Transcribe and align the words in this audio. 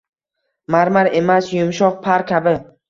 Marmar 0.77 1.11
emas, 1.21 1.53
yumshoq 1.59 2.05
par 2.09 2.29
kabi. 2.35 2.61